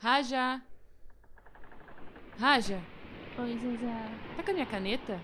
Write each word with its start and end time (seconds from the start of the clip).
Raja! 0.00 0.62
Raja, 2.38 2.80
Oi, 3.36 3.58
Zezá. 3.58 4.08
tá 4.36 4.42
com 4.44 4.50
a 4.50 4.54
minha 4.54 4.66
caneta? 4.66 5.20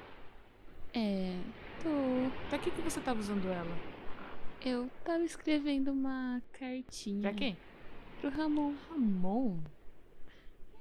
É, 0.92 1.38
tô. 1.82 2.48
Pra 2.48 2.58
que, 2.58 2.70
que 2.72 2.82
você 2.82 3.00
tava 3.00 3.20
usando 3.20 3.46
ela? 3.48 3.76
Eu 4.64 4.90
tava 5.04 5.22
escrevendo 5.22 5.92
uma 5.92 6.42
cartinha. 6.52 7.22
Pra 7.22 7.32
quem? 7.32 7.56
Pro 8.20 8.30
Ramon. 8.30 8.74
Ramon? 8.90 9.58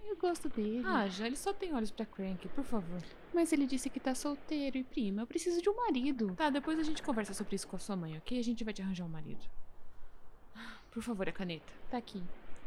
Eu 0.06 0.18
gosto 0.18 0.50
dele. 0.50 0.82
Raja, 0.82 1.28
ele 1.28 1.36
só 1.36 1.54
tem 1.54 1.74
olhos 1.74 1.92
pra 1.92 2.06
Crank, 2.06 2.48
por 2.50 2.64
favor. 2.64 3.02
Mas 3.34 3.54
ele 3.54 3.66
disse 3.68 3.90
que 3.90 4.00
tá 4.00 4.16
solteiro 4.16 4.78
e 4.78 4.84
prima, 4.84 5.22
eu 5.22 5.28
preciso 5.28 5.62
de 5.62 5.70
um 5.70 5.76
marido. 5.76 6.34
Tá, 6.36 6.50
depois 6.50 6.80
a 6.80 6.84
gente 6.84 7.02
conversa 7.04 7.34
sobre 7.34 7.56
isso 7.56 7.68
com 7.68 7.76
a 7.76 7.80
sua 7.80 7.96
mãe, 7.96 8.18
ok? 8.18 8.40
A 8.40 8.44
gente 8.44 8.64
vai 8.64 8.74
te 8.74 8.82
arranjar 8.82 9.06
um 9.06 9.10
marido. 9.10 9.46
Por 10.92 11.02
favor, 11.02 11.28
a 11.30 11.32
caneta. 11.32 11.72
Tá 11.90 11.98
aqui. 11.98 12.22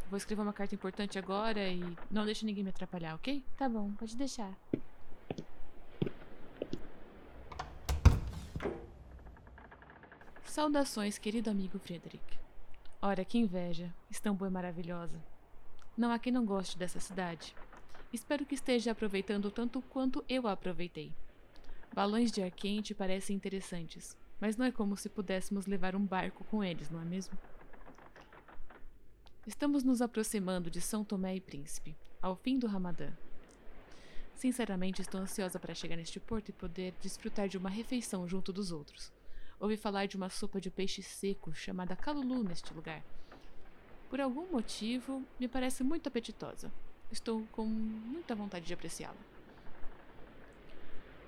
Vou 0.08 0.16
escrever 0.16 0.42
uma 0.42 0.52
carta 0.52 0.74
importante 0.74 1.18
agora 1.18 1.68
e 1.68 1.82
não 2.10 2.24
deixe 2.24 2.46
ninguém 2.46 2.62
me 2.62 2.70
atrapalhar, 2.70 3.14
ok? 3.16 3.42
Tá 3.56 3.68
bom, 3.68 3.92
pode 3.92 4.16
deixar. 4.16 4.52
Saudações, 10.44 11.18
querido 11.18 11.50
amigo 11.50 11.78
Frederick. 11.78 12.38
Ora, 13.02 13.24
que 13.24 13.36
inveja! 13.36 13.92
Istambul 14.08 14.46
é 14.46 14.50
maravilhosa. 14.50 15.20
Não 15.96 16.10
há 16.10 16.18
quem 16.18 16.32
não 16.32 16.46
goste 16.46 16.78
dessa 16.78 17.00
cidade. 17.00 17.54
Espero 18.12 18.46
que 18.46 18.54
esteja 18.54 18.92
aproveitando 18.92 19.50
tanto 19.50 19.82
quanto 19.82 20.24
eu 20.28 20.46
a 20.46 20.52
aproveitei. 20.52 21.12
Balões 21.92 22.30
de 22.30 22.42
ar 22.42 22.50
quente 22.50 22.94
parecem 22.94 23.36
interessantes, 23.36 24.16
mas 24.40 24.56
não 24.56 24.64
é 24.64 24.70
como 24.70 24.96
se 24.96 25.08
pudéssemos 25.08 25.66
levar 25.66 25.96
um 25.96 26.06
barco 26.06 26.44
com 26.44 26.62
eles, 26.62 26.90
não 26.90 27.00
é 27.00 27.04
mesmo? 27.04 27.36
Estamos 29.46 29.84
nos 29.84 30.02
aproximando 30.02 30.68
de 30.68 30.80
São 30.80 31.04
Tomé 31.04 31.36
e 31.36 31.40
Príncipe, 31.40 31.96
ao 32.20 32.34
fim 32.34 32.58
do 32.58 32.66
Ramadã. 32.66 33.12
Sinceramente, 34.34 35.00
estou 35.00 35.20
ansiosa 35.20 35.60
para 35.60 35.72
chegar 35.72 35.94
neste 35.94 36.18
porto 36.18 36.48
e 36.48 36.52
poder 36.52 36.92
desfrutar 37.00 37.48
de 37.48 37.56
uma 37.56 37.70
refeição 37.70 38.26
junto 38.26 38.52
dos 38.52 38.72
outros. 38.72 39.12
Ouvi 39.60 39.76
falar 39.76 40.06
de 40.06 40.16
uma 40.16 40.28
sopa 40.30 40.60
de 40.60 40.68
peixe 40.68 41.00
seco 41.00 41.54
chamada 41.54 41.94
calulu 41.94 42.42
neste 42.42 42.74
lugar. 42.74 43.04
Por 44.10 44.20
algum 44.20 44.50
motivo, 44.50 45.22
me 45.38 45.46
parece 45.46 45.84
muito 45.84 46.08
apetitosa. 46.08 46.72
Estou 47.12 47.46
com 47.52 47.64
muita 47.66 48.34
vontade 48.34 48.66
de 48.66 48.74
apreciá-la. 48.74 49.14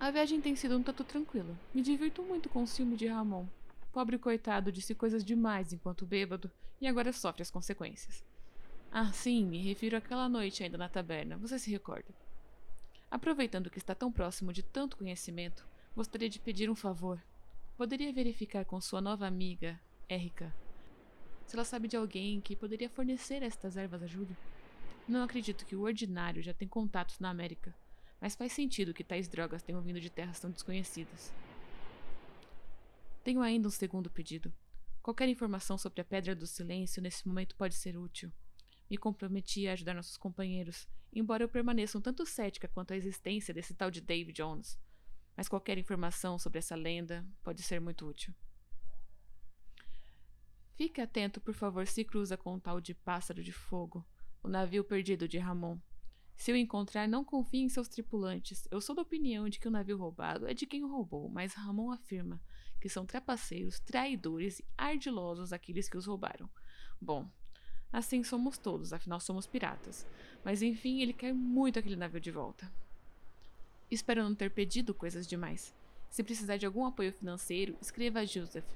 A 0.01 0.11
viagem 0.11 0.41
tem 0.41 0.57
sido 0.57 0.77
um 0.77 0.83
tanto 0.83 1.05
tranquila. 1.05 1.57
Me 1.73 1.83
divirto 1.83 2.25
muito 2.25 2.49
com 2.49 2.65
o 2.65 2.67
ciúme 2.67 2.97
de 2.97 3.07
Ramon. 3.07 3.47
Pobre 3.99 4.17
coitado 4.17 4.71
disse 4.71 4.95
coisas 4.95 5.25
demais 5.25 5.73
enquanto 5.73 6.07
bêbado 6.07 6.49
e 6.81 6.87
agora 6.87 7.13
sofre 7.13 7.43
as 7.43 7.51
consequências. 7.51 8.25
Ah, 8.93 9.13
sim, 9.13 9.45
me 9.45 9.61
refiro 9.61 9.97
àquela 9.97 10.29
noite 10.29 10.63
ainda 10.63 10.79
na 10.79 10.89
taberna, 10.89 11.37
você 11.37 11.59
se 11.59 11.69
recorda. 11.69 12.15
Aproveitando 13.11 13.69
que 13.69 13.79
está 13.79 13.97
tão 13.97 14.13
próximo 14.13 14.53
de 14.53 14.63
tanto 14.63 14.97
conhecimento, 14.97 15.67
gostaria 15.97 16.29
de 16.29 16.39
pedir 16.39 16.71
um 16.71 16.77
favor. 16.77 17.21
Poderia 17.77 18.13
verificar 18.13 18.65
com 18.65 18.81
sua 18.81 19.01
nova 19.01 19.27
amiga, 19.27 19.81
Érica, 20.09 20.55
se 21.45 21.57
ela 21.57 21.65
sabe 21.65 21.89
de 21.89 21.97
alguém 21.97 22.41
que 22.41 22.55
poderia 22.55 22.89
fornecer 22.89 23.43
estas 23.43 23.77
ervas 23.77 24.05
a 24.05 24.07
Júlio? 24.07 24.37
Não 25.09 25.25
acredito 25.25 25.67
que 25.67 25.75
o 25.75 25.83
ordinário 25.83 26.41
já 26.41 26.55
tem 26.55 26.69
contatos 26.69 27.19
na 27.19 27.31
América, 27.31 27.75
mas 28.21 28.37
faz 28.37 28.53
sentido 28.53 28.95
que 28.95 29.03
tais 29.03 29.27
drogas 29.27 29.61
tenham 29.61 29.83
vindo 29.83 30.01
de 30.01 30.09
terras 30.09 30.39
tão 30.39 30.53
desconhecidas. 30.53 31.33
Tenho 33.29 33.43
ainda 33.43 33.69
um 33.69 33.71
segundo 33.71 34.09
pedido. 34.09 34.51
Qualquer 35.03 35.29
informação 35.29 35.77
sobre 35.77 36.01
a 36.01 36.05
Pedra 36.05 36.35
do 36.35 36.47
Silêncio 36.47 37.03
nesse 37.03 37.29
momento 37.29 37.55
pode 37.57 37.75
ser 37.75 37.95
útil. 37.95 38.33
Me 38.89 38.97
comprometi 38.97 39.69
a 39.69 39.75
ajudar 39.75 39.93
nossos 39.93 40.17
companheiros, 40.17 40.89
embora 41.13 41.45
eu 41.45 41.49
permaneça 41.51 41.99
um 41.99 42.01
tanto 42.01 42.25
cética 42.25 42.67
quanto 42.67 42.95
à 42.95 42.97
existência 42.97 43.53
desse 43.53 43.75
tal 43.75 43.91
de 43.91 44.01
David 44.01 44.33
Jones. 44.33 44.81
Mas 45.37 45.47
qualquer 45.47 45.77
informação 45.77 46.39
sobre 46.39 46.61
essa 46.61 46.75
lenda 46.75 47.23
pode 47.43 47.63
ser 47.63 47.83
muito 47.83 48.09
útil. 48.09 48.35
Fique 50.75 50.99
atento, 50.99 51.39
por 51.39 51.53
favor, 51.53 51.87
se 51.87 52.07
cruza 52.07 52.35
com 52.35 52.55
o 52.55 52.61
tal 52.61 52.81
de 52.81 52.95
Pássaro 52.95 53.45
de 53.45 53.53
Fogo, 53.53 54.09
o 54.43 54.49
navio 54.49 54.83
perdido 54.83 55.29
de 55.29 55.37
Ramon. 55.37 55.79
Se 56.35 56.51
o 56.51 56.57
encontrar, 56.57 57.07
não 57.07 57.23
confie 57.23 57.61
em 57.61 57.69
seus 57.69 57.89
tripulantes. 57.89 58.67
Eu 58.71 58.81
sou 58.81 58.97
da 58.97 59.03
opinião 59.03 59.51
de 59.51 59.59
que 59.59 59.69
o 59.69 59.71
navio 59.71 59.99
roubado 59.99 60.47
é 60.47 60.55
de 60.55 60.65
quem 60.65 60.83
o 60.83 60.89
roubou, 60.89 61.29
mas 61.29 61.53
Ramon 61.53 61.91
afirma 61.91 62.41
que 62.81 62.89
são 62.89 63.05
trapaceiros, 63.05 63.81
traidores 63.81 64.61
e 64.61 64.65
ardilosos 64.77 65.53
aqueles 65.53 65.89
que 65.89 65.97
os 65.97 66.07
roubaram. 66.07 66.49
Bom, 67.01 67.29
assim 67.93 68.23
somos 68.23 68.59
todos, 68.59 68.93
afinal 68.93 69.21
somos 69.21 69.47
piratas. 69.47 70.07
Mas 70.45 70.63
enfim, 70.63 71.01
ele 71.01 71.13
quer 71.13 71.33
muito 71.33 71.79
aquele 71.79 71.97
navio 71.97 72.21
de 72.21 72.31
volta. 72.31 72.71
Espero 73.91 74.23
não 74.23 74.35
ter 74.35 74.51
pedido 74.51 74.95
coisas 74.95 75.27
demais. 75.27 75.75
Se 76.11 76.23
precisar 76.23 76.57
de 76.57 76.67
algum 76.67 76.85
apoio 76.85 77.13
financeiro, 77.13 77.77
escreva 77.81 78.21
a 78.21 78.25
Joseph. 78.25 78.67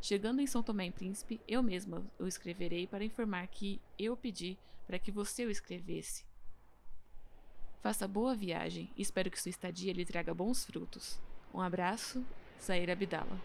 Chegando 0.00 0.40
em 0.40 0.46
São 0.46 0.62
Tomé 0.62 0.86
e 0.86 0.90
Príncipe, 0.90 1.40
eu 1.46 1.62
mesma 1.62 2.04
o 2.18 2.26
escreverei 2.26 2.86
para 2.86 3.04
informar 3.04 3.46
que 3.48 3.80
eu 3.98 4.16
pedi 4.16 4.56
para 4.86 4.98
que 4.98 5.10
você 5.10 5.44
o 5.44 5.50
escrevesse. 5.50 6.24
Faça 7.82 8.08
boa 8.08 8.34
viagem 8.34 8.90
e 8.96 9.02
espero 9.02 9.30
que 9.30 9.40
sua 9.40 9.50
estadia 9.50 9.92
lhe 9.92 10.04
traga 10.04 10.34
bons 10.34 10.64
frutos. 10.64 11.20
Um 11.52 11.60
abraço, 11.60 12.24
Zaira 12.60 12.92
Abdala. 12.92 13.40